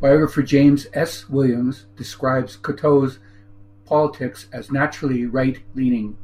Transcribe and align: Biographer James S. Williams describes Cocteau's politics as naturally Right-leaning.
Biographer 0.00 0.42
James 0.42 0.88
S. 0.92 1.28
Williams 1.28 1.86
describes 1.94 2.56
Cocteau's 2.56 3.20
politics 3.84 4.48
as 4.52 4.72
naturally 4.72 5.24
Right-leaning. 5.24 6.18